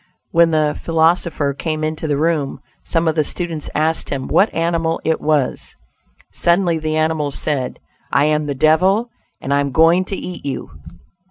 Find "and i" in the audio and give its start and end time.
9.39-9.59